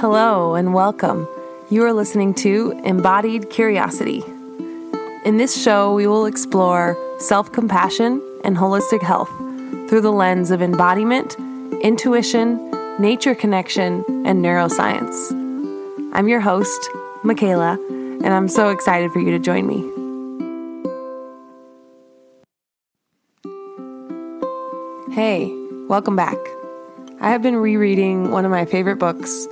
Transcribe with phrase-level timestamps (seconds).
[0.00, 1.28] Hello and welcome.
[1.68, 4.24] You are listening to Embodied Curiosity.
[5.26, 9.28] In this show, we will explore self compassion and holistic health
[9.90, 11.36] through the lens of embodiment,
[11.82, 15.32] intuition, nature connection, and neuroscience.
[16.14, 16.88] I'm your host,
[17.22, 19.80] Michaela, and I'm so excited for you to join me.
[25.14, 25.54] Hey,
[25.90, 26.38] welcome back.
[27.20, 29.46] I have been rereading one of my favorite books,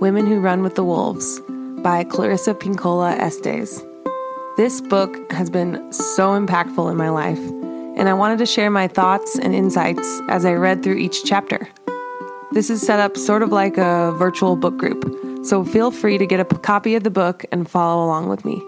[0.00, 1.42] Women Who Run with the Wolves
[1.82, 3.84] by Clarissa Pinkola Estes.
[4.56, 7.38] This book has been so impactful in my life,
[7.98, 11.68] and I wanted to share my thoughts and insights as I read through each chapter.
[12.52, 15.04] This is set up sort of like a virtual book group,
[15.44, 18.62] so feel free to get a copy of the book and follow along with me.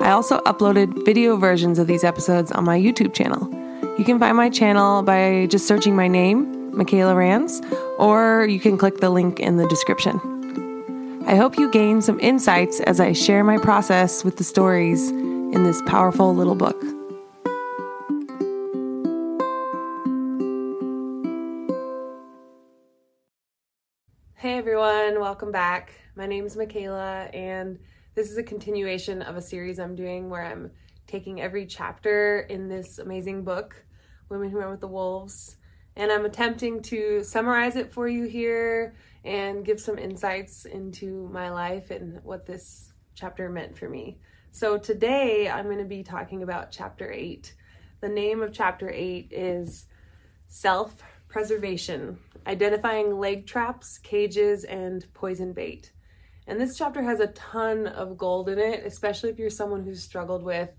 [0.00, 3.48] I also uploaded video versions of these episodes on my YouTube channel.
[3.96, 7.62] You can find my channel by just searching my name Michaela Rands,
[7.96, 10.37] or you can click the link in the description.
[11.28, 15.62] I hope you gain some insights as I share my process with the stories in
[15.62, 16.82] this powerful little book.
[24.36, 25.92] Hey everyone, welcome back.
[26.16, 27.78] My name is Michaela, and
[28.14, 30.70] this is a continuation of a series I'm doing where I'm
[31.06, 33.84] taking every chapter in this amazing book,
[34.30, 35.58] Women Who Run with the Wolves,
[35.98, 41.50] and I'm attempting to summarize it for you here and give some insights into my
[41.50, 44.20] life and what this chapter meant for me.
[44.52, 47.52] So today I'm going to be talking about chapter 8.
[48.00, 49.86] The name of chapter 8 is
[50.46, 55.90] Self Preservation Identifying Leg Traps, Cages, and Poison Bait.
[56.46, 60.02] And this chapter has a ton of gold in it, especially if you're someone who's
[60.02, 60.70] struggled with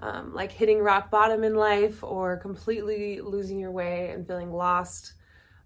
[0.00, 5.14] um, like hitting rock bottom in life or completely losing your way and feeling lost.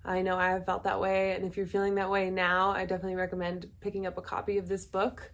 [0.04, 2.84] I know I have felt that way, and if you're feeling that way now, I
[2.84, 5.32] definitely recommend picking up a copy of this book.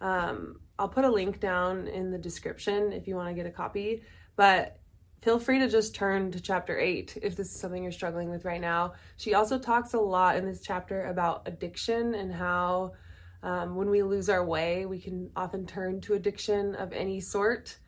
[0.00, 3.50] Um, I'll put a link down in the description if you want to get a
[3.50, 4.02] copy,
[4.34, 4.78] but
[5.20, 8.44] feel free to just turn to chapter 8 if this is something you're struggling with
[8.44, 8.94] right now.
[9.16, 12.92] She also talks a lot in this chapter about addiction and how
[13.42, 17.78] um, when we lose our way, we can often turn to addiction of any sort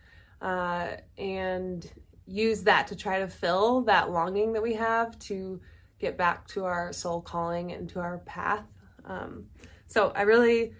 [0.41, 1.91] uh, and
[2.27, 5.61] use that to try to fill that longing that we have to
[5.99, 8.67] get back to our soul calling and to our path.
[9.05, 9.47] Um,
[9.87, 10.73] so I really,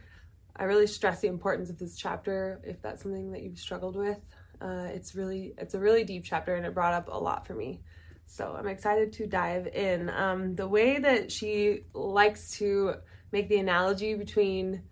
[0.56, 4.21] I really stress the importance of this chapter if that's something that you've struggled with.
[4.60, 7.54] Uh, it's really, it's a really deep chapter and it brought up a lot for
[7.54, 7.81] me.
[8.27, 10.09] So I'm excited to dive in.
[10.09, 12.94] Um, the way that she likes to
[13.32, 14.82] make the analogy between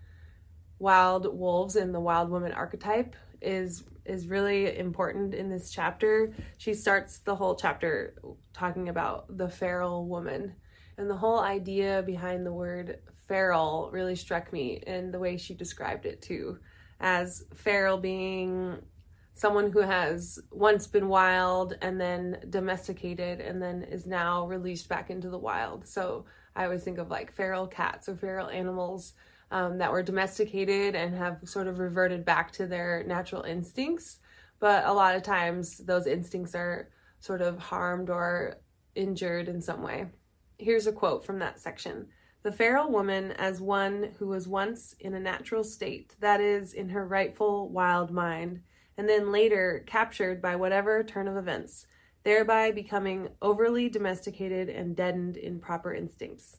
[0.81, 6.33] wild wolves and the wild woman archetype is is really important in this chapter.
[6.57, 8.15] She starts the whole chapter
[8.53, 10.55] talking about the feral woman.
[10.97, 12.99] And the whole idea behind the word
[13.29, 16.59] feral really struck me in the way she described it too,
[16.99, 18.79] as feral being
[19.35, 25.11] someone who has once been wild and then domesticated and then is now released back
[25.11, 25.87] into the wild.
[25.87, 26.25] So
[26.57, 29.13] I always think of like feral cats or feral animals
[29.51, 34.19] um, that were domesticated and have sort of reverted back to their natural instincts.
[34.61, 38.57] But a lot of times those instincts are sort of harmed or
[38.95, 40.07] injured in some way.
[40.59, 42.09] Here's a quote from that section.
[42.43, 46.89] The feral woman, as one who was once in a natural state, that is, in
[46.91, 48.63] her rightful wild mind,
[48.97, 51.87] and then later captured by whatever turn of events,
[52.25, 56.59] thereby becoming overly domesticated and deadened in proper instincts.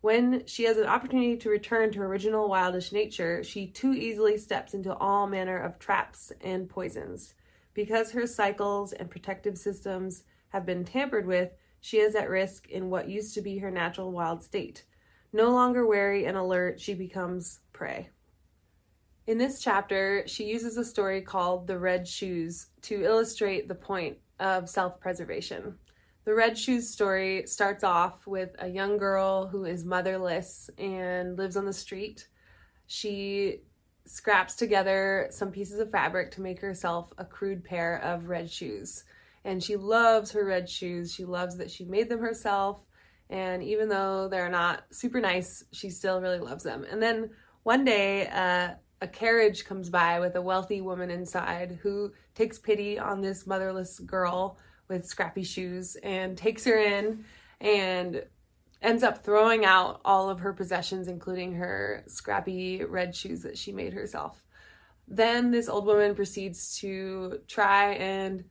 [0.00, 4.38] When she has an opportunity to return to her original wildish nature, she too easily
[4.38, 7.34] steps into all manner of traps and poisons.
[7.74, 12.90] Because her cycles and protective systems have been tampered with, she is at risk in
[12.90, 14.84] what used to be her natural wild state.
[15.32, 18.10] No longer wary and alert, she becomes prey.
[19.26, 24.18] In this chapter, she uses a story called The Red Shoes to illustrate the point
[24.38, 25.76] of self preservation.
[26.28, 31.56] The Red Shoes story starts off with a young girl who is motherless and lives
[31.56, 32.28] on the street.
[32.86, 33.62] She
[34.04, 39.04] scraps together some pieces of fabric to make herself a crude pair of red shoes.
[39.46, 41.14] And she loves her red shoes.
[41.14, 42.84] She loves that she made them herself.
[43.30, 46.84] And even though they're not super nice, she still really loves them.
[46.90, 47.30] And then
[47.62, 52.98] one day, uh, a carriage comes by with a wealthy woman inside who takes pity
[52.98, 54.58] on this motherless girl
[54.88, 57.24] with scrappy shoes and takes her in
[57.60, 58.24] and
[58.80, 63.72] ends up throwing out all of her possessions, including her scrappy red shoes that she
[63.72, 64.44] made herself.
[65.06, 68.44] Then this old woman proceeds to try and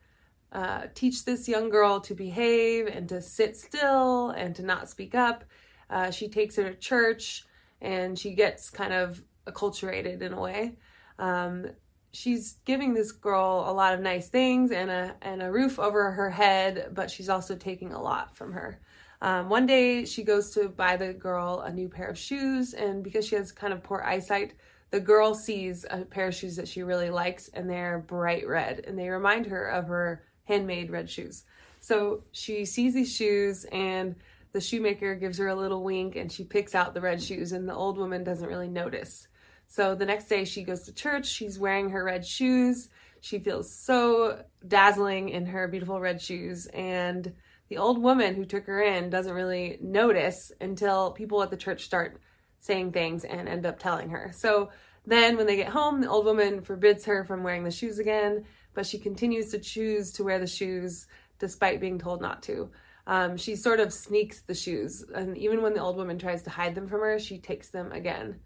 [0.51, 5.13] uh, teach this young girl to behave and to sit still and to not speak
[5.15, 5.43] up.
[5.89, 7.45] Uh, she takes her to church
[7.81, 10.77] and she gets kind of acculturated in a way.
[11.19, 11.67] Um,
[12.11, 16.11] she's giving this girl a lot of nice things and a and a roof over
[16.11, 18.79] her head, but she's also taking a lot from her.
[19.21, 23.03] Um, one day she goes to buy the girl a new pair of shoes, and
[23.03, 24.53] because she has kind of poor eyesight,
[24.91, 28.83] the girl sees a pair of shoes that she really likes, and they're bright red,
[28.87, 31.43] and they remind her of her handmade red shoes.
[31.79, 34.15] So she sees these shoes, and
[34.53, 37.67] the shoemaker gives her a little wink, and she picks out the red shoes, and
[37.67, 39.27] the old woman doesn't really notice.
[39.67, 42.89] So the next day she goes to church, she's wearing her red shoes.
[43.21, 47.33] She feels so dazzling in her beautiful red shoes, and
[47.67, 51.83] the old woman who took her in doesn't really notice until people at the church
[51.83, 52.21] start
[52.59, 54.31] saying things and end up telling her.
[54.33, 54.69] So
[55.05, 58.45] then when they get home, the old woman forbids her from wearing the shoes again,
[58.73, 61.07] but she continues to choose to wear the shoes
[61.39, 62.69] despite being told not to.
[63.05, 66.49] Um, she sort of sneaks the shoes, and even when the old woman tries to
[66.49, 68.41] hide them from her, she takes them again.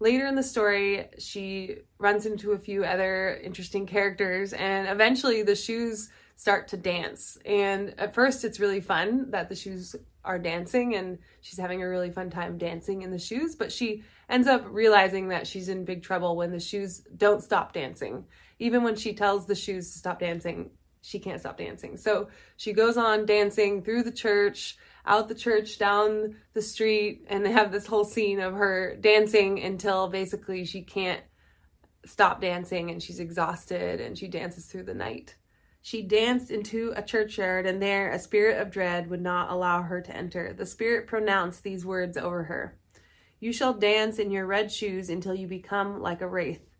[0.00, 5.54] Later in the story, she runs into a few other interesting characters, and eventually the
[5.54, 7.38] shoes start to dance.
[7.46, 9.94] And at first, it's really fun that the shoes
[10.24, 13.54] are dancing, and she's having a really fun time dancing in the shoes.
[13.54, 17.72] But she ends up realizing that she's in big trouble when the shoes don't stop
[17.72, 18.24] dancing.
[18.58, 20.70] Even when she tells the shoes to stop dancing,
[21.02, 21.96] she can't stop dancing.
[21.96, 24.76] So she goes on dancing through the church,
[25.06, 29.62] out the church, down the street, and they have this whole scene of her dancing
[29.62, 31.22] until basically she can't
[32.06, 35.36] stop dancing and she's exhausted and she dances through the night.
[35.82, 40.00] She danced into a churchyard, and there a spirit of dread would not allow her
[40.00, 40.54] to enter.
[40.54, 42.78] The spirit pronounced these words over her
[43.38, 46.70] You shall dance in your red shoes until you become like a wraith,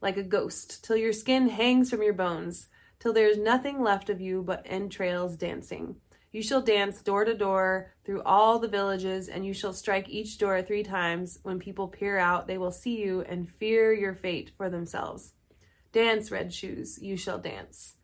[0.00, 2.66] like a ghost, till your skin hangs from your bones,
[2.98, 5.94] till there is nothing left of you but entrails dancing.
[6.30, 10.38] You shall dance door to door through all the villages, and you shall strike each
[10.38, 11.38] door three times.
[11.42, 15.32] When people peer out, they will see you and fear your fate for themselves.
[15.92, 17.94] Dance, red shoes, you shall dance.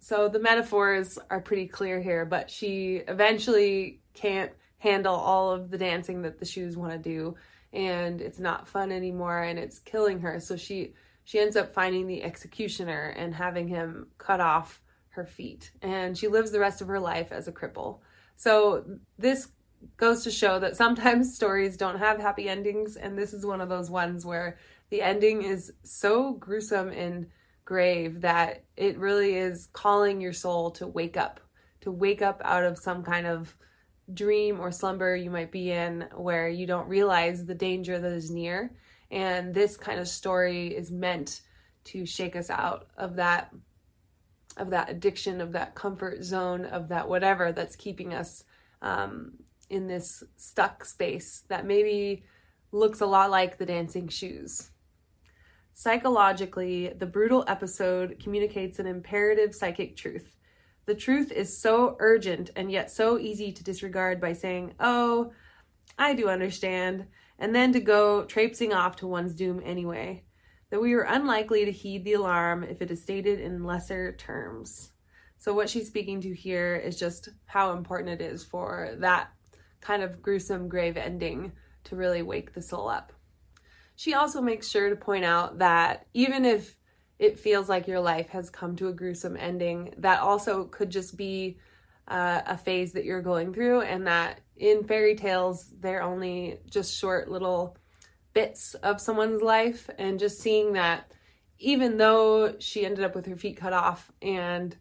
[0.00, 5.78] So the metaphors are pretty clear here, but she eventually can't handle all of the
[5.78, 7.36] dancing that the shoes want to do
[7.72, 10.40] and it's not fun anymore and it's killing her.
[10.40, 10.94] So she
[11.24, 14.80] she ends up finding the executioner and having him cut off
[15.18, 17.98] her feet and she lives the rest of her life as a cripple.
[18.36, 18.84] So
[19.18, 19.48] this
[19.96, 23.68] goes to show that sometimes stories don't have happy endings and this is one of
[23.68, 24.58] those ones where
[24.90, 27.26] the ending is so gruesome and
[27.64, 31.40] grave that it really is calling your soul to wake up,
[31.82, 33.54] to wake up out of some kind of
[34.14, 38.30] dream or slumber you might be in where you don't realize the danger that is
[38.30, 38.72] near.
[39.10, 41.42] And this kind of story is meant
[41.84, 43.52] to shake us out of that
[44.58, 48.44] of that addiction, of that comfort zone, of that whatever that's keeping us
[48.82, 49.32] um,
[49.70, 52.24] in this stuck space that maybe
[52.72, 54.70] looks a lot like the dancing shoes.
[55.74, 60.34] Psychologically, the brutal episode communicates an imperative psychic truth.
[60.86, 65.32] The truth is so urgent and yet so easy to disregard by saying, Oh,
[65.98, 67.06] I do understand,
[67.38, 70.24] and then to go traipsing off to one's doom anyway.
[70.70, 74.92] That we are unlikely to heed the alarm if it is stated in lesser terms.
[75.38, 79.30] So, what she's speaking to here is just how important it is for that
[79.80, 81.52] kind of gruesome grave ending
[81.84, 83.12] to really wake the soul up.
[83.96, 86.76] She also makes sure to point out that even if
[87.18, 91.16] it feels like your life has come to a gruesome ending, that also could just
[91.16, 91.58] be
[92.06, 96.96] uh, a phase that you're going through, and that in fairy tales, they're only just
[96.96, 97.76] short little
[98.38, 99.90] bits of someone's life.
[99.98, 101.10] And just seeing that
[101.58, 104.76] even though she ended up with her feet cut off and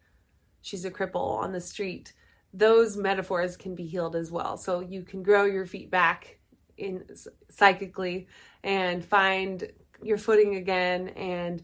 [0.62, 2.14] she's a cripple on the street,
[2.54, 4.58] those metaphors can be healed as well.
[4.58, 6.38] So you can grow your feet back
[6.78, 7.06] in
[7.50, 8.28] psychically
[8.64, 9.68] and find
[10.04, 11.64] your footing again and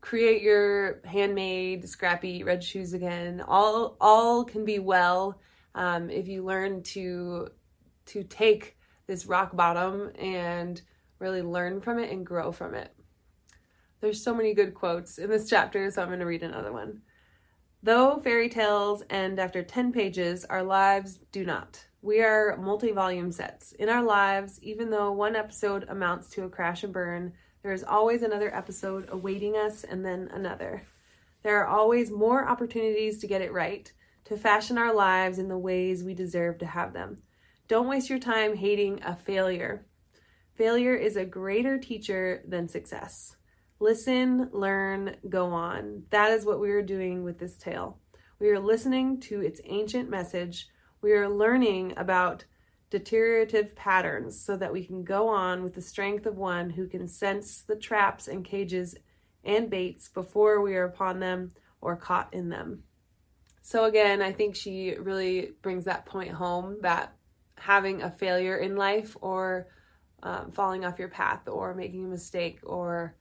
[0.00, 5.40] create your handmade scrappy red shoes again all all can be well
[5.74, 7.48] um, if you learn to
[8.06, 8.76] to take
[9.06, 10.82] this rock bottom and
[11.18, 12.94] really learn from it and grow from it
[14.00, 17.00] there's so many good quotes in this chapter so i'm going to read another one
[17.82, 23.32] though fairy tales end after 10 pages our lives do not we are multi volume
[23.32, 23.72] sets.
[23.72, 27.32] In our lives, even though one episode amounts to a crash and burn,
[27.62, 30.84] there is always another episode awaiting us and then another.
[31.42, 33.92] There are always more opportunities to get it right,
[34.26, 37.18] to fashion our lives in the ways we deserve to have them.
[37.66, 39.84] Don't waste your time hating a failure.
[40.58, 43.36] Failure is a greater teacher than success.
[43.78, 46.02] Listen, learn, go on.
[46.10, 48.00] That is what we are doing with this tale.
[48.40, 50.68] We are listening to its ancient message
[51.00, 52.44] we are learning about
[52.90, 57.06] deteriorative patterns so that we can go on with the strength of one who can
[57.06, 58.96] sense the traps and cages
[59.44, 62.82] and baits before we are upon them or caught in them.
[63.62, 67.12] So, again, I think she really brings that point home that
[67.54, 69.68] having a failure in life or
[70.22, 73.16] um, falling off your path or making a mistake or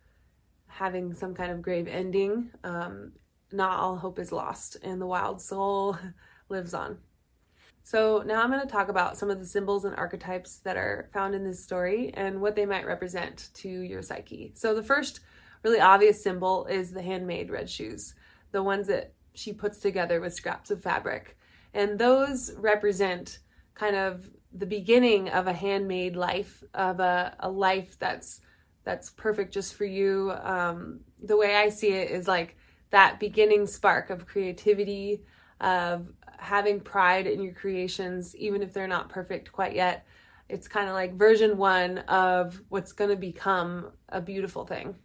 [0.68, 3.12] having some kind of grave ending, um,
[3.51, 5.98] not all hope is lost and the wild soul
[6.50, 6.98] lives on.
[7.84, 11.10] So, now I'm going to talk about some of the symbols and archetypes that are
[11.13, 14.51] found in this story and what they might represent to your psyche.
[14.56, 15.22] So, the first
[15.63, 18.13] really obvious symbol is the handmade red shoes,
[18.51, 21.38] the ones that she puts together with scraps of fabric.
[21.74, 23.39] And those represent
[23.74, 28.42] kind of the beginning of a handmade life, of a, a life that's
[28.84, 30.32] that's perfect just for you.
[30.42, 32.56] Um, the way I see it is like
[32.89, 35.24] that beginning spark of creativity,
[35.60, 40.06] of having pride in your creations, even if they're not perfect quite yet.
[40.48, 44.96] It's kind of like version one of what's going to become a beautiful thing.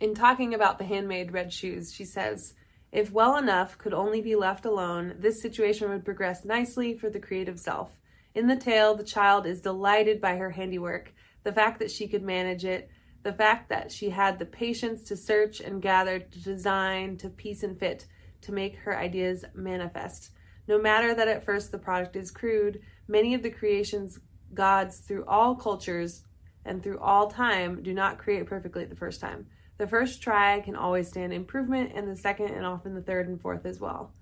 [0.00, 2.52] In talking about the handmade red shoes, she says,
[2.92, 7.18] if well enough could only be left alone, this situation would progress nicely for the
[7.18, 7.98] creative self.
[8.36, 12.22] In the tale, the child is delighted by her handiwork, the fact that she could
[12.22, 12.90] manage it,
[13.22, 17.62] the fact that she had the patience to search and gather, to design, to piece
[17.62, 18.04] and fit,
[18.42, 20.32] to make her ideas manifest.
[20.68, 24.20] No matter that at first the product is crude, many of the creations
[24.52, 26.22] gods through all cultures
[26.66, 29.46] and through all time do not create perfectly the first time.
[29.78, 33.40] The first try can always stand improvement, and the second and often the third and
[33.40, 34.12] fourth as well.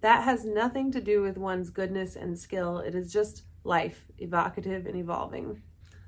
[0.00, 2.78] That has nothing to do with one's goodness and skill.
[2.78, 5.62] It is just life, evocative and evolving.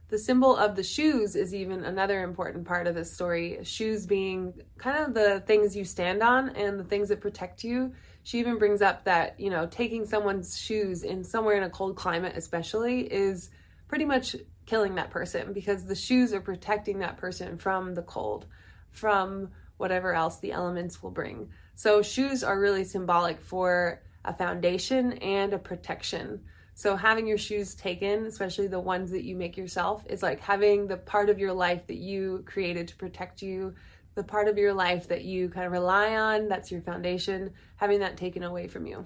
[0.08, 3.58] The symbol of the shoes is even another important part of this story.
[3.62, 7.94] Shoes being kind of the things you stand on and the things that protect you.
[8.22, 11.96] She even brings up that, you know, taking someone's shoes in somewhere in a cold
[11.96, 13.48] climate, especially, is
[13.88, 18.46] pretty much killing that person because the shoes are protecting that person from the cold
[18.90, 21.48] from whatever else the elements will bring.
[21.74, 26.42] So, shoes are really symbolic for a foundation and a protection.
[26.74, 30.86] So, having your shoes taken, especially the ones that you make yourself, is like having
[30.86, 33.74] the part of your life that you created to protect you,
[34.14, 38.00] the part of your life that you kind of rely on, that's your foundation, having
[38.00, 39.04] that taken away from you.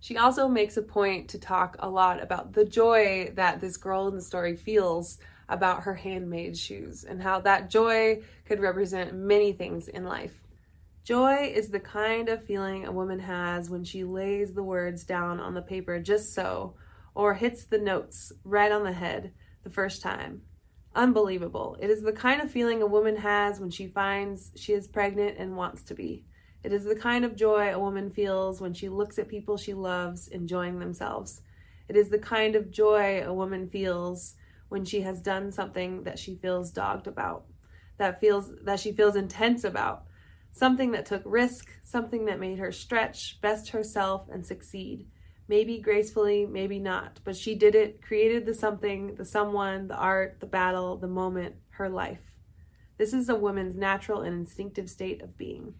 [0.00, 4.06] She also makes a point to talk a lot about the joy that this girl
[4.08, 5.18] in the story feels
[5.48, 10.42] about her handmade shoes and how that joy could represent many things in life.
[11.04, 15.40] Joy is the kind of feeling a woman has when she lays the words down
[15.40, 16.74] on the paper just so,
[17.14, 20.42] or hits the notes right on the head the first time.
[20.94, 21.76] Unbelievable.
[21.80, 25.38] It is the kind of feeling a woman has when she finds she is pregnant
[25.38, 26.24] and wants to be.
[26.62, 29.74] It is the kind of joy a woman feels when she looks at people she
[29.74, 31.42] loves enjoying themselves.
[31.88, 34.36] It is the kind of joy a woman feels
[34.68, 37.44] when she has done something that she feels dogged about,
[37.98, 40.04] that feels that she feels intense about,
[40.52, 45.06] something that took risk, something that made her stretch, best herself and succeed.
[45.46, 50.38] Maybe gracefully, maybe not, but she did it, created the something, the someone, the art,
[50.40, 52.32] the battle, the moment, her life.
[52.96, 55.74] This is a woman's natural and instinctive state of being.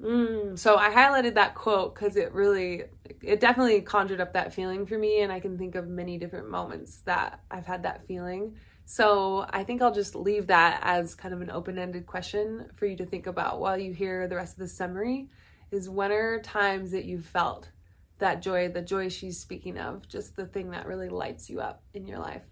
[0.00, 2.82] Mm, so I highlighted that quote because it really,
[3.22, 6.50] it definitely conjured up that feeling for me, and I can think of many different
[6.50, 8.56] moments that I've had that feeling.
[8.84, 12.96] So I think I'll just leave that as kind of an open-ended question for you
[12.98, 15.30] to think about while you hear the rest of the summary.
[15.70, 17.70] Is when are times that you've felt
[18.18, 21.82] that joy, the joy she's speaking of, just the thing that really lights you up
[21.92, 22.44] in your life.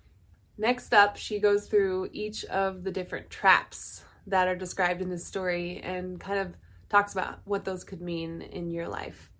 [0.59, 5.25] Next up, she goes through each of the different traps that are described in this
[5.25, 6.57] story and kind of
[6.89, 9.31] talks about what those could mean in your life.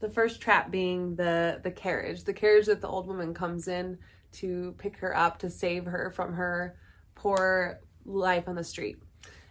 [0.00, 3.98] The first trap being the the carriage, the carriage that the old woman comes in
[4.32, 6.76] to pick her up to save her from her
[7.14, 8.96] poor life on the street.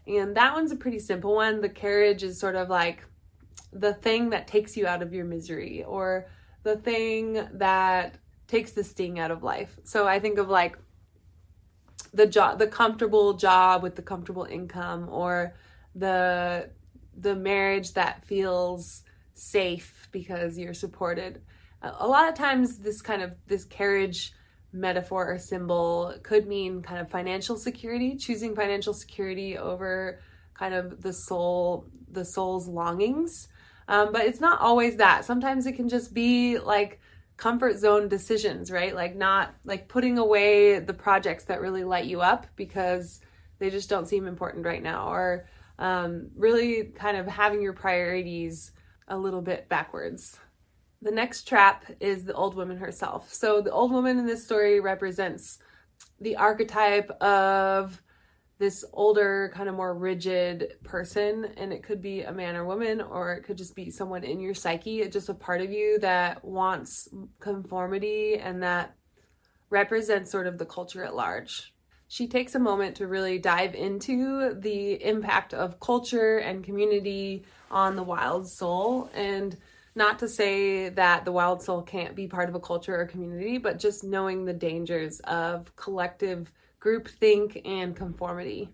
[0.07, 1.61] And that one's a pretty simple one.
[1.61, 3.03] The carriage is sort of like
[3.71, 6.27] the thing that takes you out of your misery or
[6.63, 8.15] the thing that
[8.47, 9.77] takes the sting out of life.
[9.83, 10.77] So I think of like
[12.11, 15.53] the job the comfortable job with the comfortable income or
[15.93, 16.69] the
[17.15, 21.41] the marriage that feels safe because you're supported.
[21.81, 24.33] A lot of times, this kind of this carriage
[24.71, 30.19] metaphor or symbol could mean kind of financial security, choosing financial security over
[30.53, 33.47] kind of the soul, the soul's longings.
[33.89, 35.25] Um, but it's not always that.
[35.25, 37.01] Sometimes it can just be like
[37.37, 38.93] comfort zone decisions, right?
[38.93, 43.19] Like not like putting away the projects that really light you up because
[43.57, 45.47] they just don't seem important right now, or
[45.79, 48.71] um, really kind of having your priorities
[49.07, 50.37] a little bit backwards.
[51.01, 53.33] The next trap is the old woman herself.
[53.33, 55.57] So the old woman in this story represents
[56.19, 58.01] the archetype of
[58.59, 61.47] this older, kind of more rigid person.
[61.57, 64.39] And it could be a man or woman, or it could just be someone in
[64.39, 65.01] your psyche.
[65.01, 67.07] It's just a part of you that wants
[67.39, 68.95] conformity and that
[69.69, 71.73] represents sort of the culture at large.
[72.09, 77.95] She takes a moment to really dive into the impact of culture and community on
[77.95, 79.09] the wild soul.
[79.13, 79.55] And
[79.95, 83.57] not to say that the wild soul can't be part of a culture or community,
[83.57, 88.69] but just knowing the dangers of collective groupthink, and conformity.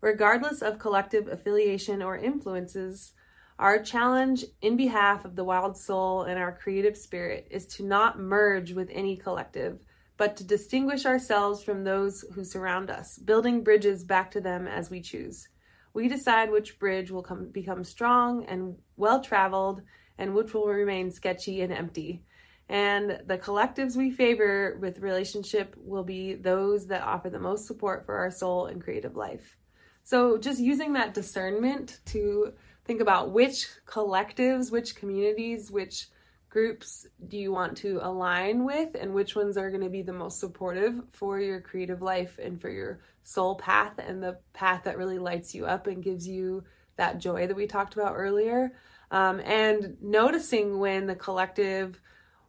[0.00, 3.12] Regardless of collective affiliation or influences,
[3.58, 8.18] our challenge in behalf of the wild soul and our creative spirit is to not
[8.18, 9.84] merge with any collective,
[10.16, 14.90] but to distinguish ourselves from those who surround us, building bridges back to them as
[14.90, 15.48] we choose.
[15.94, 19.82] We decide which bridge will come, become strong and well traveled
[20.18, 22.24] and which will remain sketchy and empty.
[22.68, 28.06] And the collectives we favor with relationship will be those that offer the most support
[28.06, 29.58] for our soul and creative life.
[30.04, 32.52] So just using that discernment to
[32.84, 36.08] think about which collectives, which communities, which
[36.48, 40.12] groups do you want to align with and which ones are going to be the
[40.12, 44.98] most supportive for your creative life and for your soul path and the path that
[44.98, 46.62] really lights you up and gives you
[46.96, 48.72] that joy that we talked about earlier.
[49.10, 52.00] Um, and noticing when the collective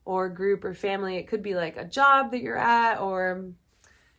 [0.05, 1.17] or group or family.
[1.17, 3.45] It could be like a job that you're at or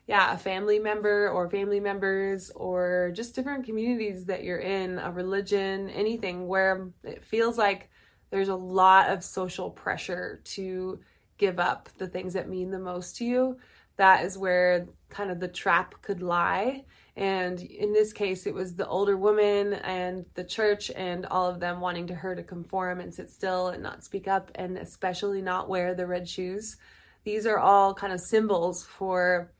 [0.06, 5.10] yeah, a family member or family members or just different communities that you're in, a
[5.10, 7.88] religion, anything where it feels like
[8.30, 11.00] there's a lot of social pressure to
[11.38, 13.58] give up the things that mean the most to you.
[13.96, 16.84] That is where kind of the trap could lie.
[17.16, 21.60] And in this case, it was the older woman and the church and all of
[21.60, 25.40] them wanting to her to conform and sit still and not speak up and especially
[25.40, 26.76] not wear the red shoes.
[27.22, 29.52] These are all kind of symbols for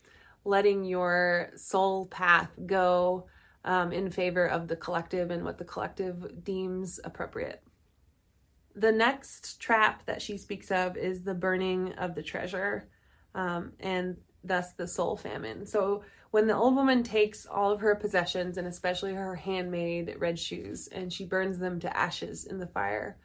[0.45, 3.27] letting your soul path go
[3.65, 7.63] um, in favor of the collective and what the collective deems appropriate.
[8.75, 12.89] The next trap that she speaks of is the burning of the treasure
[13.35, 15.67] um, and thus the soul famine.
[15.67, 20.39] So when the old woman takes all of her possessions and especially her handmade red
[20.39, 23.17] shoes and she burns them to ashes in the fire,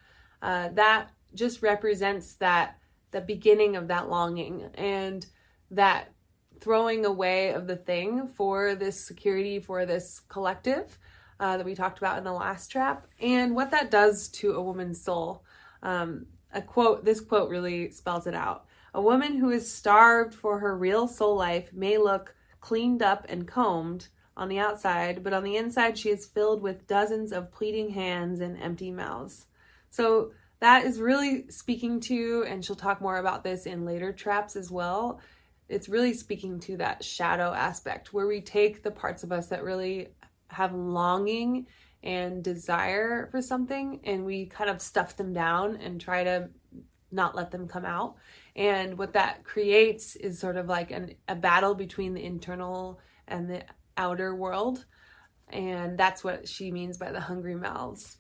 [0.42, 2.78] uh, that just represents that
[3.12, 5.26] the beginning of that longing and
[5.72, 6.12] that
[6.60, 10.98] throwing away of the thing for this security for this collective
[11.40, 14.62] uh, that we talked about in the last trap and what that does to a
[14.62, 15.44] woman's soul
[15.84, 20.60] um, a quote this quote really spells it out a woman who is starved for
[20.60, 25.44] her real soul life may look cleaned up and combed on the outside, but on
[25.44, 29.46] the inside she is filled with dozens of pleading hands and empty mouths.
[29.90, 34.56] So that is really speaking to, and she'll talk more about this in later traps
[34.56, 35.22] as well.
[35.68, 39.64] It's really speaking to that shadow aspect where we take the parts of us that
[39.64, 40.10] really
[40.48, 41.68] have longing
[42.02, 46.50] and desire for something and we kind of stuff them down and try to
[47.12, 48.16] not let them come out.
[48.56, 53.50] And what that creates is sort of like an, a battle between the internal and
[53.50, 53.64] the
[53.98, 54.86] outer world.
[55.50, 58.18] And that's what she means by the hungry mouths.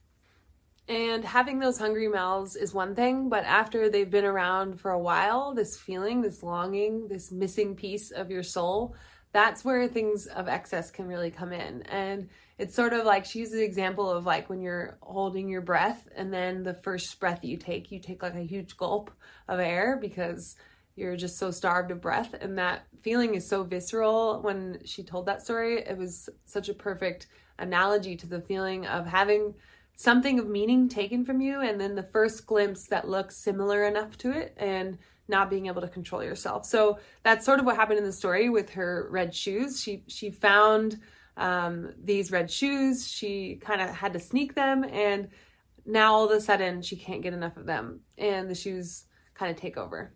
[0.88, 5.00] And having those hungry mouths is one thing, but after they've been around for a
[5.00, 8.96] while, this feeling, this longing, this missing piece of your soul,
[9.32, 11.84] that's where things of excess can really come in.
[11.84, 16.10] And it's sort of like she's the example of like when you're holding your breath
[16.14, 19.10] and then the first breath you take, you take like a huge gulp
[19.48, 20.58] of air because
[20.98, 22.36] you're just so starved of breath.
[22.42, 24.42] And that feeling is so visceral.
[24.42, 27.28] When she told that story, it was such a perfect
[27.60, 29.54] analogy to the feeling of having
[29.96, 34.18] something of meaning taken from you and then the first glimpse that looks similar enough
[34.18, 34.98] to it and
[35.30, 36.66] not being able to control yourself.
[36.66, 39.82] So that's sort of what happened in the story with her red shoes.
[39.82, 41.00] She she found
[41.40, 43.10] um, these red shoes.
[43.10, 45.30] She kind of had to sneak them, and
[45.86, 49.50] now all of a sudden she can't get enough of them, and the shoes kind
[49.50, 50.14] of take over.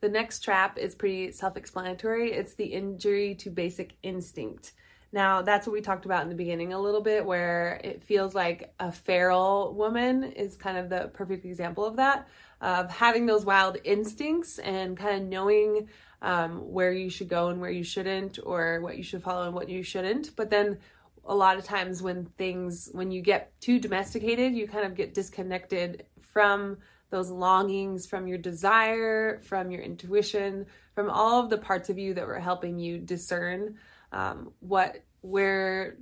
[0.00, 4.72] The next trap is pretty self explanatory it's the injury to basic instinct.
[5.14, 8.34] Now, that's what we talked about in the beginning a little bit, where it feels
[8.34, 12.26] like a feral woman is kind of the perfect example of that,
[12.60, 15.88] of having those wild instincts and kind of knowing
[16.20, 19.54] um, where you should go and where you shouldn't, or what you should follow and
[19.54, 20.34] what you shouldn't.
[20.34, 20.78] But then
[21.24, 25.14] a lot of times when things, when you get too domesticated, you kind of get
[25.14, 26.78] disconnected from
[27.10, 32.14] those longings, from your desire, from your intuition, from all of the parts of you
[32.14, 33.76] that were helping you discern
[34.14, 35.96] um, what where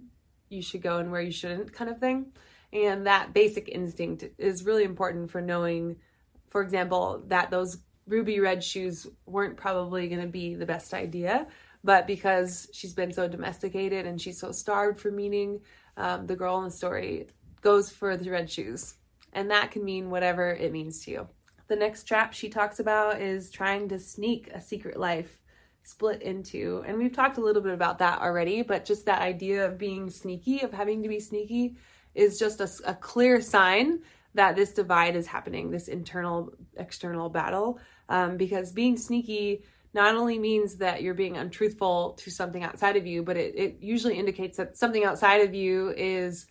[0.49, 2.27] you should go and where you shouldn't kind of thing
[2.73, 5.97] and that basic instinct is really important for knowing
[6.53, 11.47] for example, that those ruby red shoes weren't probably going to be the best idea.
[11.83, 15.63] But because she's been so domesticated and she's so starved for meaning,
[15.97, 17.29] um, the girl in the story
[17.63, 18.95] goes for the red shoes.
[19.33, 21.29] And that can mean whatever it means to you.
[21.69, 25.39] The next trap she talks about is trying to sneak a secret life
[25.83, 26.85] split into.
[26.87, 30.11] And we've talked a little bit about that already, but just that idea of being
[30.11, 31.77] sneaky, of having to be sneaky,
[32.15, 34.01] is just a, a clear sign
[34.35, 37.79] that this divide is happening, this internal external battle.
[38.09, 39.65] Um, because being sneaky
[39.95, 43.77] not only means that you're being untruthful to something outside of you, but it, it
[43.81, 46.47] usually indicates that something outside of you is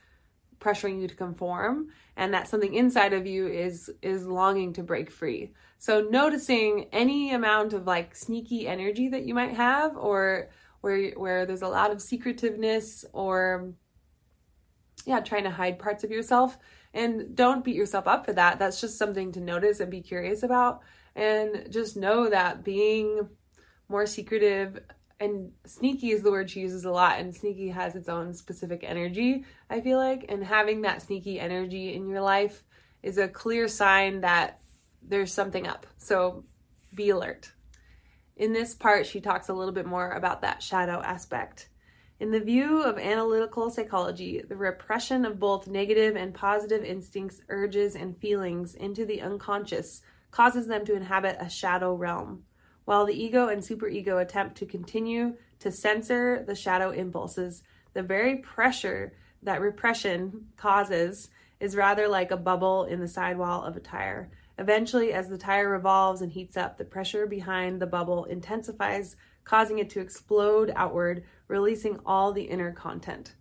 [0.62, 5.12] pressuring you to conform and that something inside of you is is longing to break
[5.12, 5.54] free.
[5.80, 10.50] So noticing any amount of like sneaky energy that you might have or
[10.82, 13.74] where where there's a lot of secretiveness or
[15.06, 16.58] yeah trying to hide parts of yourself
[16.94, 18.60] and don't beat yourself up for that.
[18.60, 20.82] That's just something to notice and be curious about.
[21.16, 23.30] And just know that being
[23.90, 24.80] more secretive
[25.22, 28.84] and sneaky is the word she uses a lot and sneaky has its own specific
[28.84, 32.64] energy i feel like and having that sneaky energy in your life
[33.04, 34.60] is a clear sign that
[35.02, 35.88] there's something up.
[35.98, 36.44] So
[36.94, 37.52] be alert.
[38.36, 41.70] In this part she talks a little bit more about that shadow aspect.
[42.20, 47.96] In the view of analytical psychology the repression of both negative and positive instincts urges
[47.96, 52.44] and feelings into the unconscious causes them to inhabit a shadow realm
[52.86, 57.64] while the ego and superego attempt to continue to censor the shadow impulses,
[57.94, 59.14] the very pressure
[59.44, 64.30] that repression causes is rather like a bubble in the sidewall of a tire.
[64.58, 69.80] Eventually, as the tire revolves and heats up, the pressure behind the bubble intensifies, causing
[69.80, 73.36] it to explode outward, releasing all the inner content.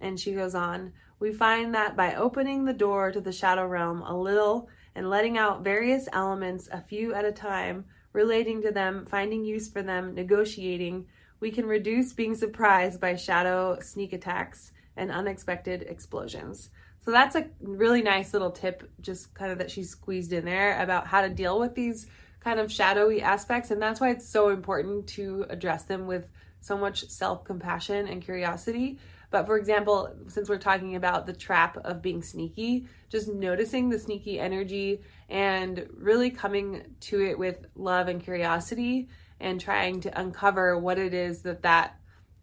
[0.00, 4.02] And she goes on, we find that by opening the door to the shadow realm
[4.02, 7.84] a little and letting out various elements a few at a time,
[8.18, 11.06] relating to them, finding use for them, negotiating,
[11.38, 16.70] we can reduce being surprised by shadow sneak attacks and unexpected explosions.
[17.04, 20.82] So that's a really nice little tip, just kind of that she squeezed in there
[20.82, 22.08] about how to deal with these
[22.40, 23.70] kind of shadowy aspects.
[23.70, 26.26] And that's why it's so important to address them with
[26.60, 28.98] so much self compassion and curiosity
[29.30, 33.98] but for example, since we're talking about the trap of being sneaky, just noticing the
[33.98, 40.78] sneaky energy and really coming to it with love and curiosity and trying to uncover
[40.78, 41.94] what it is that that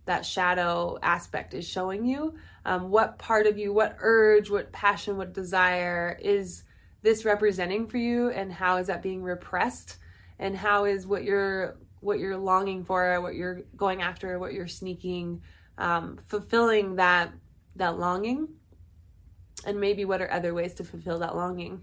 [0.05, 2.35] that shadow aspect is showing you.
[2.63, 6.63] Um, what part of you what urge what passion what desire is
[7.01, 9.97] this representing for you and how is that being repressed?
[10.37, 14.67] And how is what you're what you're longing for what you're going after what you're
[14.67, 15.41] sneaking
[15.77, 17.31] um, fulfilling that
[17.75, 18.47] that longing
[19.65, 21.81] and maybe what are other ways to fulfill that longing.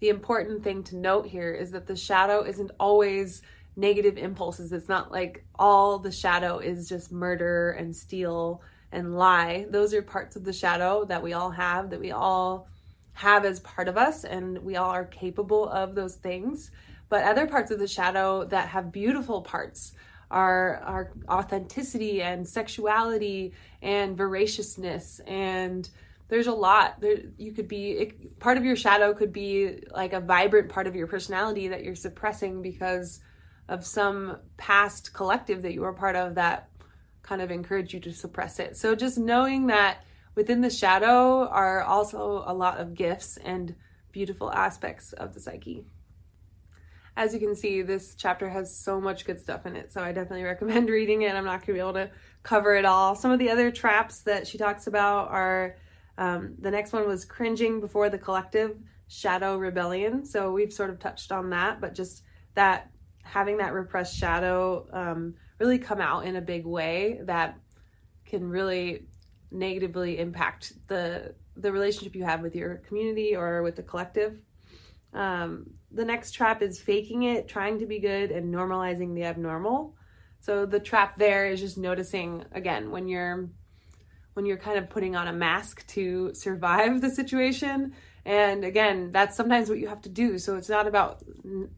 [0.00, 3.42] The important thing to note here is that the shadow isn't always
[3.76, 4.72] negative impulses.
[4.72, 9.66] It's not like all the shadow is just murder and steal and lie.
[9.70, 12.68] Those are parts of the shadow that we all have that we all
[13.12, 16.70] have as part of us and we all are capable of those things.
[17.08, 19.92] But other parts of the shadow that have beautiful parts
[20.30, 25.20] our our authenticity and sexuality and voraciousness.
[25.26, 25.88] And
[26.28, 30.12] there's a lot there you could be it, part of your shadow could be like
[30.12, 33.20] a vibrant part of your personality that you're suppressing because
[33.68, 36.68] of some past collective that you were part of that
[37.22, 38.76] kind of encouraged you to suppress it.
[38.76, 43.74] So just knowing that within the shadow are also a lot of gifts and
[44.12, 45.84] beautiful aspects of the psyche
[47.20, 50.10] as you can see, this chapter has so much good stuff in it, so I
[50.10, 51.34] definitely recommend reading it.
[51.34, 52.10] I'm not going to be able to
[52.42, 53.14] cover it all.
[53.14, 55.76] Some of the other traps that she talks about are
[56.16, 58.78] um, the next one was cringing before the collective,
[59.08, 60.24] shadow rebellion.
[60.24, 62.22] So we've sort of touched on that, but just
[62.54, 62.90] that
[63.22, 67.58] having that repressed shadow um, really come out in a big way that
[68.24, 69.04] can really
[69.50, 74.40] negatively impact the the relationship you have with your community or with the collective.
[75.12, 79.94] Um, the next trap is faking it, trying to be good, and normalizing the abnormal.
[80.40, 83.50] So the trap there is just noticing again when you're
[84.34, 87.92] when you're kind of putting on a mask to survive the situation.
[88.24, 90.38] And again, that's sometimes what you have to do.
[90.38, 91.22] So it's not about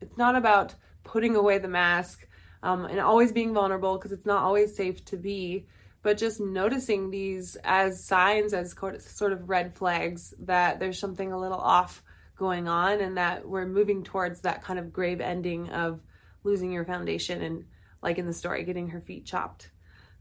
[0.00, 2.26] it's not about putting away the mask
[2.62, 5.66] um, and always being vulnerable because it's not always safe to be.
[6.02, 11.38] But just noticing these as signs, as sort of red flags that there's something a
[11.38, 12.02] little off
[12.36, 16.00] going on and that we're moving towards that kind of grave ending of
[16.44, 17.64] losing your foundation and
[18.02, 19.70] like in the story getting her feet chopped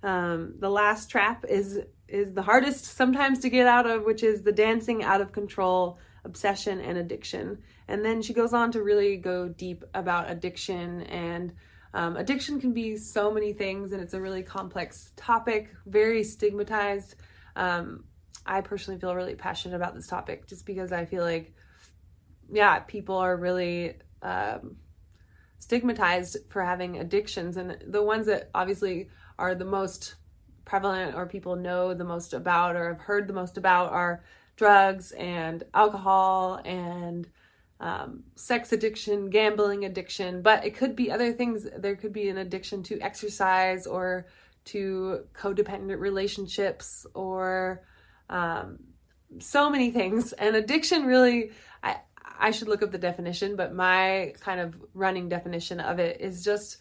[0.04, 4.42] um, the last trap is is the hardest sometimes to get out of which is
[4.42, 7.60] the dancing out of control obsession, and addiction.
[7.88, 11.54] And then she goes on to really go deep about addiction and
[11.94, 17.16] um, addiction can be so many things, and it's a really complex topic, very stigmatized.
[17.58, 18.06] Um,
[18.46, 21.54] I personally feel really passionate about this topic just because I feel like,
[22.52, 24.76] yeah, people are really um,
[25.60, 29.10] stigmatized for having addictions, and the ones that obviously
[29.40, 30.16] are the most
[30.66, 34.24] prevalent or people know the most about or have heard the most about are
[34.56, 37.28] drugs and alcohol and
[37.80, 41.68] um, sex addiction, gambling addiction, but it could be other things.
[41.78, 44.28] There could be an addiction to exercise or
[44.66, 47.82] to codependent relationships or
[48.30, 48.78] um,
[49.40, 50.32] so many things.
[50.34, 51.98] And addiction really, I,
[52.42, 56.44] I should look up the definition, but my kind of running definition of it is
[56.44, 56.78] just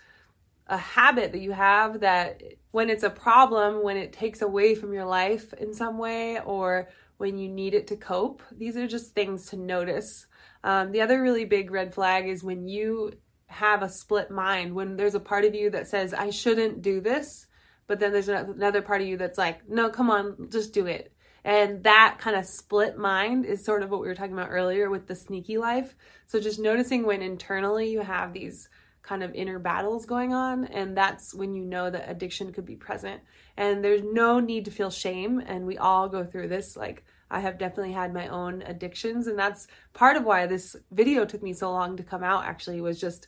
[0.67, 4.93] a habit that you have that when it's a problem, when it takes away from
[4.93, 9.15] your life in some way, or when you need it to cope, these are just
[9.15, 10.27] things to notice
[10.63, 13.13] um, the other really big red flag is when you
[13.47, 17.01] have a split mind, when there's a part of you that says, I shouldn't do
[17.01, 17.47] this,
[17.87, 21.13] but then there's another part of you that's like, no, come on, just do it.
[21.45, 24.91] And that kind of split mind is sort of what we were talking about earlier
[24.91, 25.95] with the sneaky life.
[26.27, 28.69] So just noticing when internally you have these
[29.03, 32.77] kind of inner battles going on, and that's when you know that addiction could be
[32.77, 33.23] present.
[33.57, 36.77] And there's no need to feel shame, and we all go through this.
[36.77, 39.27] Like, I have definitely had my own addictions.
[39.27, 42.81] And that's part of why this video took me so long to come out, actually,
[42.81, 43.27] was just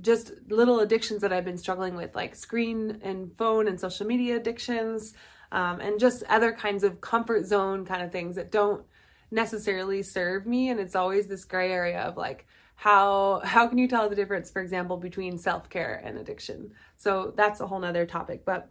[0.00, 4.36] just little addictions that I've been struggling with, like screen and phone and social media
[4.36, 5.14] addictions,
[5.52, 8.84] um, and just other kinds of comfort zone kind of things that don't
[9.30, 10.70] necessarily serve me.
[10.70, 14.50] And it's always this gray area of like, how how can you tell the difference,
[14.50, 16.72] for example, between self care and addiction?
[16.96, 18.44] So that's a whole nother topic.
[18.44, 18.68] But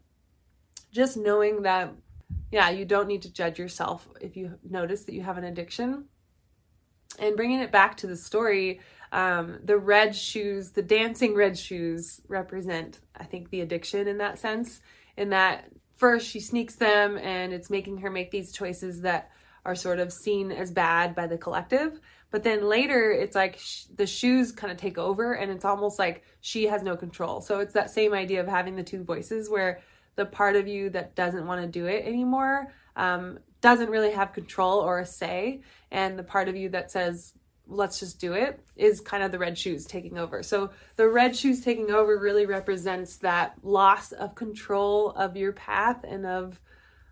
[0.91, 1.93] just knowing that
[2.51, 6.05] yeah, you don't need to judge yourself if you notice that you have an addiction.
[7.17, 8.79] And bringing it back to the story,
[9.11, 14.37] um, the red shoes, the dancing red shoes represent, I think, the addiction in that
[14.39, 14.81] sense.
[15.17, 15.65] In that
[16.03, 19.31] first she sneaks them and it's making her make these choices that
[19.63, 22.01] are sort of seen as bad by the collective.
[22.29, 25.97] But then later it's like sh- the shoes kind of take over and it's almost
[25.97, 27.39] like she has no control.
[27.39, 29.79] So it's that same idea of having the two voices where
[30.17, 34.33] the part of you that doesn't want to do it anymore um, doesn't really have
[34.33, 35.61] control or a say.
[35.89, 37.33] And the part of you that says,
[37.67, 40.43] let's just do it is kind of the red shoes taking over.
[40.43, 46.03] So the red shoes taking over really represents that loss of control of your path
[46.03, 46.59] and of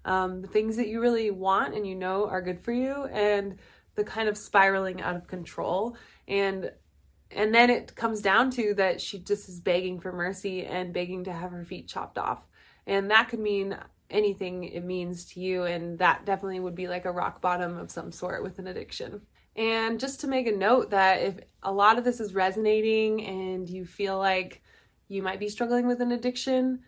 [0.03, 3.57] um, the things that you really want and you know are good for you and
[3.95, 5.95] the kind of spiraling out of control.
[6.27, 6.71] And
[7.33, 11.23] and then it comes down to that she just is begging for mercy and begging
[11.25, 12.45] to have her feet chopped off.
[12.85, 13.77] And that could mean
[14.09, 15.63] anything it means to you.
[15.63, 19.21] And that definitely would be like a rock bottom of some sort with an addiction.
[19.55, 23.69] And just to make a note that if a lot of this is resonating and
[23.69, 24.61] you feel like
[25.07, 26.79] you might be struggling with an addiction,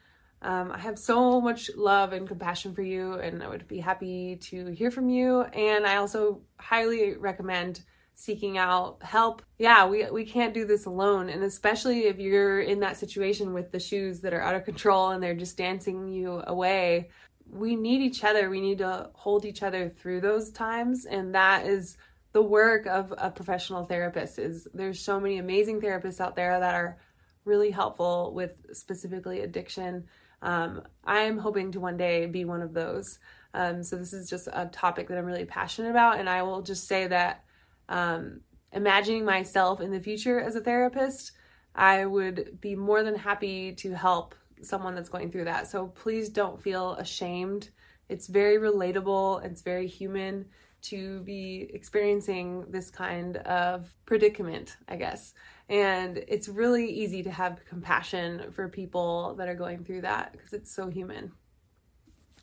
[0.42, 4.38] um, I have so much love and compassion for you, and I would be happy
[4.44, 5.42] to hear from you.
[5.42, 7.82] And I also highly recommend
[8.16, 9.42] seeking out help.
[9.58, 13.72] Yeah, we we can't do this alone and especially if you're in that situation with
[13.72, 17.10] the shoes that are out of control and they're just dancing you away.
[17.50, 18.50] We need each other.
[18.50, 21.98] We need to hold each other through those times and that is
[22.34, 26.74] the work of a professional therapist is there's so many amazing therapists out there that
[26.74, 26.98] are
[27.46, 30.06] really helpful with specifically addiction.
[30.42, 33.20] Um, I'm hoping to one day be one of those.
[33.54, 36.64] Um, so this is just a topic that I'm really passionate about, and I will
[36.64, 37.44] just say that
[37.88, 38.42] um,
[38.72, 41.34] imagining myself in the future as a therapist,
[41.76, 45.68] I would be more than happy to help someone that's going through that.
[45.68, 47.70] So please don't feel ashamed.
[48.10, 50.46] It's very relatable, it's very human
[50.84, 55.34] to be experiencing this kind of predicament, I guess.
[55.70, 60.54] And it's really easy to have compassion for people that are going through that because
[60.54, 61.32] it's so human.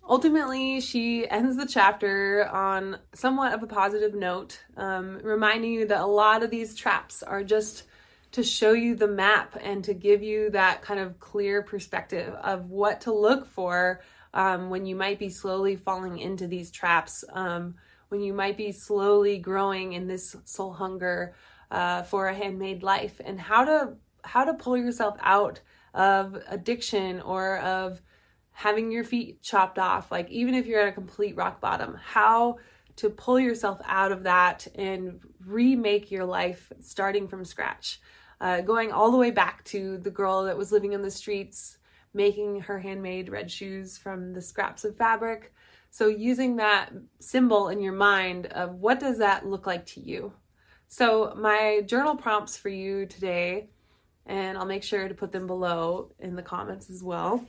[0.09, 6.01] Ultimately, she ends the chapter on somewhat of a positive note, um, reminding you that
[6.01, 7.85] a lot of these traps are just
[8.33, 12.71] to show you the map and to give you that kind of clear perspective of
[12.71, 14.01] what to look for
[14.33, 17.75] um, when you might be slowly falling into these traps, um,
[18.11, 21.35] when you might be slowly growing in this soul hunger
[21.71, 25.61] uh, for a handmade life, and how to how to pull yourself out
[25.95, 28.03] of addiction or of
[28.53, 32.59] having your feet chopped off, like even if you're at a complete rock bottom, how
[32.97, 38.01] to pull yourself out of that and remake your life starting from scratch.
[38.41, 41.79] Uh, going all the way back to the girl that was living in the streets,
[42.13, 45.53] making her handmade red shoes from the scraps of fabric,
[45.91, 50.33] So using that symbol in your mind of what does that look like to you?
[50.89, 53.69] So my journal prompts for you today,
[54.27, 57.45] and I'll make sure to put them below in the comments as well.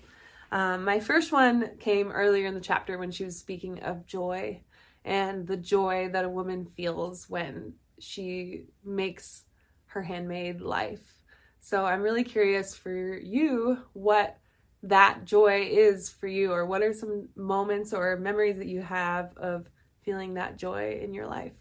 [0.51, 4.61] Um, my first one came earlier in the chapter when she was speaking of joy
[5.05, 9.43] and the joy that a woman feels when she makes
[9.85, 11.19] her handmade life.
[11.59, 14.37] So I'm really curious for you what
[14.83, 19.35] that joy is for you, or what are some moments or memories that you have
[19.37, 19.67] of
[20.03, 21.53] feeling that joy in your life.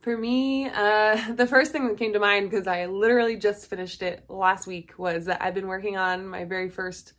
[0.00, 4.02] For me, uh, the first thing that came to mind, because I literally just finished
[4.02, 7.14] it last week, was that I've been working on my very first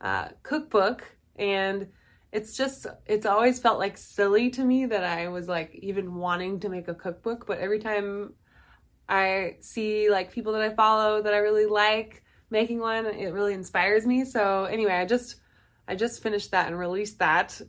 [0.00, 1.04] uh, cookbook,
[1.36, 1.88] and
[2.32, 6.60] it's just, it's always felt like silly to me that I was like even wanting
[6.60, 8.34] to make a cookbook, but every time
[9.08, 12.22] I see like people that I follow that I really like
[12.52, 14.24] making one, it really inspires me.
[14.24, 15.36] So anyway, I just
[15.88, 17.60] I just finished that and released that.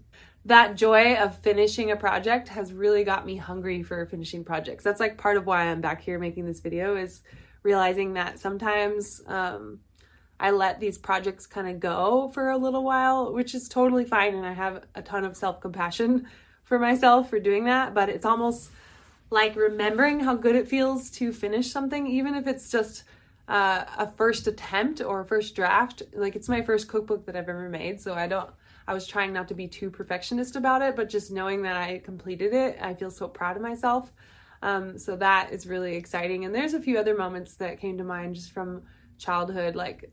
[0.46, 4.84] That joy of finishing a project has really got me hungry for finishing projects.
[4.84, 7.22] That's like part of why I'm back here making this video is
[7.64, 9.80] realizing that sometimes um,
[10.40, 14.36] I let these projects kind of go for a little while, which is totally fine.
[14.36, 16.28] And I have a ton of self compassion
[16.66, 17.94] for myself for doing that.
[17.94, 18.70] But it's almost
[19.30, 23.06] like remembering how good it feels to finish something, even if it's just
[23.48, 26.04] uh, a first attempt or first draft.
[26.14, 28.50] Like it's my first cookbook that I've ever made, so I don't.
[28.86, 32.00] I was trying not to be too perfectionist about it, but just knowing that I
[32.00, 34.12] completed it, I feel so proud of myself.
[34.62, 36.44] Um, so that is really exciting.
[36.44, 38.84] And there's a few other moments that came to mind just from
[39.18, 40.12] childhood, like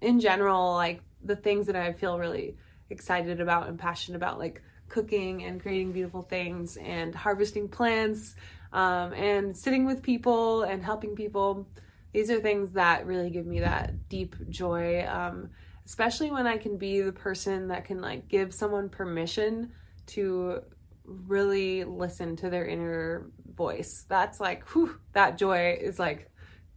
[0.00, 2.56] in general, like the things that I feel really
[2.90, 8.34] excited about and passionate about, like cooking and creating beautiful things and harvesting plants
[8.72, 11.66] um, and sitting with people and helping people
[12.12, 15.50] these are things that really give me that deep joy um,
[15.86, 19.72] especially when i can be the person that can like give someone permission
[20.06, 20.62] to
[21.04, 24.04] really listen to their inner voice.
[24.08, 26.30] That's like whew, that joy is like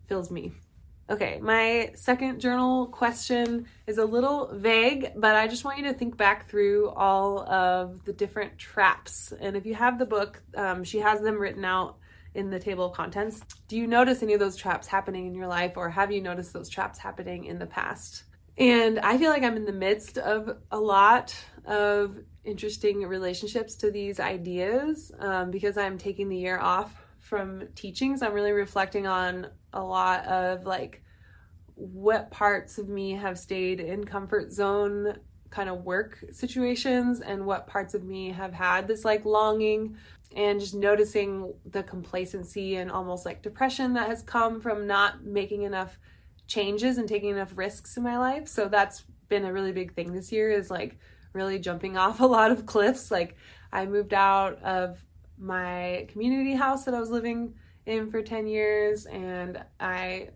[0.07, 0.53] fills me.
[1.09, 5.93] Okay my second journal question is a little vague but i just want you to
[5.93, 9.31] think back through all of the different traps.
[9.39, 11.97] And if you have the book um, she has them written out
[12.35, 13.41] in the table of contents.
[13.67, 16.53] Do you notice any of those traps happening in your life, or have you noticed
[16.53, 18.23] those traps happening in the past?
[18.57, 23.91] And I feel like I'm in the midst of a lot of interesting relationships to
[23.91, 28.15] these ideas um, because I'm taking the year off from teaching.
[28.15, 31.01] So I'm really reflecting on a lot of like
[31.73, 35.17] what parts of me have stayed in comfort zone
[35.49, 39.97] kind of work situations and what parts of me have had this like longing
[40.35, 45.63] and just noticing the complacency and almost like depression that has come from not making
[45.63, 45.97] enough
[46.47, 48.47] changes and taking enough risks in my life.
[48.47, 50.97] So that's been a really big thing this year is like
[51.33, 53.11] really jumping off a lot of cliffs.
[53.11, 53.35] Like
[53.71, 55.03] I moved out of
[55.38, 60.29] my community house that I was living in for 10 years and I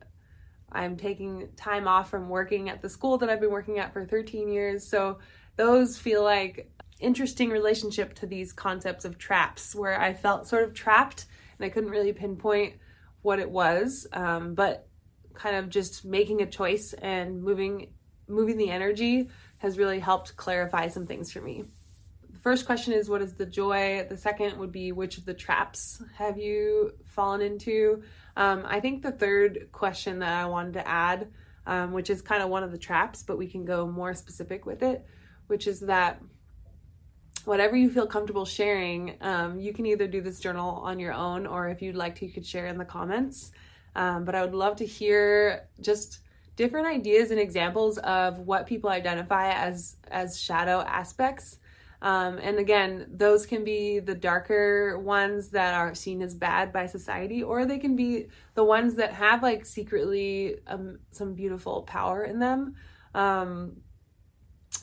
[0.72, 4.06] I'm taking time off from working at the school that I've been working at for
[4.06, 4.86] 13 years.
[4.86, 5.18] So
[5.56, 10.74] those feel like interesting relationship to these concepts of traps where I felt sort of
[10.74, 11.26] trapped
[11.58, 12.76] and I couldn't really pinpoint
[13.22, 14.08] what it was.
[14.14, 14.88] Um, but
[15.34, 17.94] kind of just making a choice and moving
[18.28, 21.66] moving the energy has really helped clarify some things for me.
[22.30, 24.06] The first question is what is the joy?
[24.08, 28.04] The second would be which of the traps have you fallen into?
[28.38, 31.32] Um, I think the third question that I wanted to add,
[31.66, 34.66] um, which is kind of one of the traps, but we can go more specific
[34.66, 35.06] with it,
[35.48, 36.22] which is that
[37.46, 41.46] whatever you feel comfortable sharing, um, you can either do this journal on your own
[41.46, 43.52] or if you'd like to, you could share in the comments.
[43.96, 46.20] Um, but I would love to hear just
[46.56, 51.58] different ideas and examples of what people identify as as shadow aspects.
[52.02, 56.86] Um, and again, those can be the darker ones that are seen as bad by
[56.86, 62.24] society, or they can be the ones that have like secretly um, some beautiful power
[62.24, 62.76] in them.
[63.14, 63.78] Um,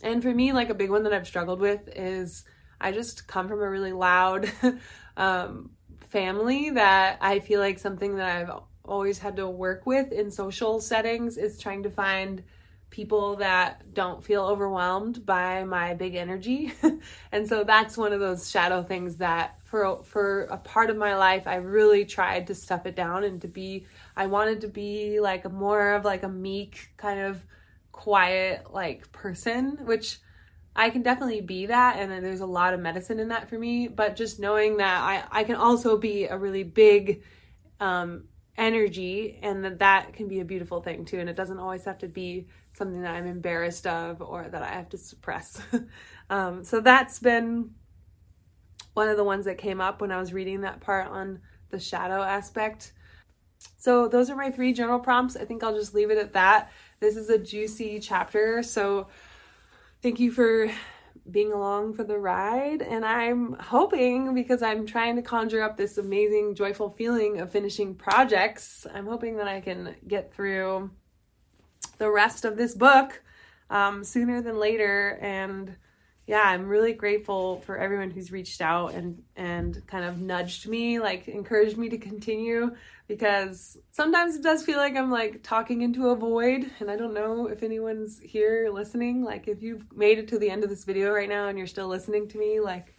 [0.02, 2.44] and for me, like a big one that I've struggled with is
[2.80, 4.50] I just come from a really loud
[5.16, 5.70] um,
[6.08, 8.50] family that I feel like something that I've
[8.84, 12.42] always had to work with in social settings is trying to find
[12.90, 16.72] people that don't feel overwhelmed by my big energy.
[17.32, 21.16] and so that's one of those shadow things that for for a part of my
[21.16, 23.86] life I really tried to stuff it down and to be
[24.16, 27.44] I wanted to be like more of like a meek kind of
[27.96, 30.18] quiet like person, which
[30.76, 33.88] I can definitely be that and there's a lot of medicine in that for me,
[33.88, 37.22] but just knowing that I I can also be a really big
[37.80, 41.84] um energy and that that can be a beautiful thing too and it doesn't always
[41.84, 45.60] have to be something that I'm embarrassed of or that I have to suppress.
[46.30, 47.70] um, so that's been
[48.92, 51.40] one of the ones that came up when I was reading that part on
[51.70, 52.92] the shadow aspect.
[53.78, 55.36] So those are my three journal prompts.
[55.36, 56.70] I think I'll just leave it at that.
[56.98, 59.08] This is a juicy chapter, so
[60.02, 60.70] thank you for
[61.30, 62.80] being along for the ride.
[62.80, 67.94] And I'm hoping, because I'm trying to conjure up this amazing, joyful feeling of finishing
[67.94, 70.90] projects, I'm hoping that I can get through
[71.98, 73.22] the rest of this book
[73.68, 75.18] um, sooner than later.
[75.20, 75.76] And
[76.26, 80.98] yeah, I'm really grateful for everyone who's reached out and and kind of nudged me,
[80.98, 82.74] like encouraged me to continue
[83.06, 87.14] because sometimes it does feel like I'm like talking into a void and I don't
[87.14, 89.22] know if anyone's here listening.
[89.22, 91.68] Like if you've made it to the end of this video right now and you're
[91.68, 92.96] still listening to me, like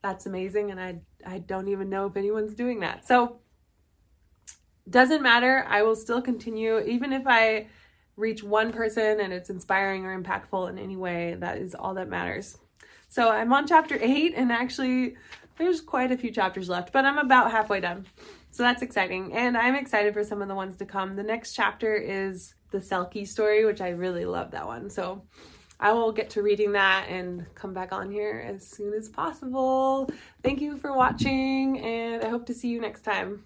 [0.00, 3.08] that's amazing and I I don't even know if anyone's doing that.
[3.08, 3.40] So
[4.88, 5.64] doesn't matter.
[5.68, 7.66] I will still continue even if I
[8.16, 12.08] reach one person and it's inspiring or impactful in any way, that is all that
[12.08, 12.58] matters.
[13.08, 15.16] So I'm on chapter eight, and actually,
[15.58, 18.06] there's quite a few chapters left, but I'm about halfway done.
[18.50, 19.34] So that's exciting.
[19.34, 21.16] And I'm excited for some of the ones to come.
[21.16, 24.88] The next chapter is the Selkie story, which I really love that one.
[24.88, 25.24] So
[25.78, 30.10] I will get to reading that and come back on here as soon as possible.
[30.42, 33.44] Thank you for watching, and I hope to see you next time.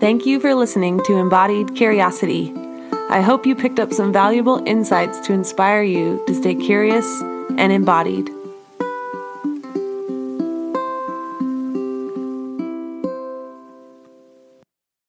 [0.00, 2.54] Thank you for listening to Embodied Curiosity.
[3.10, 7.20] I hope you picked up some valuable insights to inspire you to stay curious
[7.56, 8.37] and embodied.